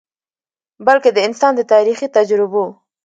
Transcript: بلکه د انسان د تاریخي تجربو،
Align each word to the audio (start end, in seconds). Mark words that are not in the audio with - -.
بلکه 0.87 1.09
د 1.13 1.17
انسان 1.27 1.51
د 1.55 1.61
تاریخي 1.73 2.07
تجربو، 2.17 2.63